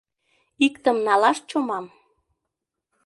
[0.65, 1.85] Иктым налаш чомам?